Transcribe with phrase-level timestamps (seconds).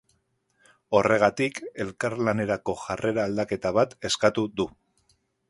[0.99, 4.69] Horregatik, elkarlanerako jarrera aldaketa bat eskatu du.